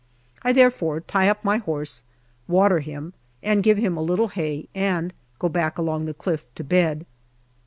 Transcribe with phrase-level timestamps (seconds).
[0.41, 2.01] I therefore tie up my horse,
[2.47, 3.13] water him,
[3.43, 7.05] and give him a little hay, and go back along the cliff to bed.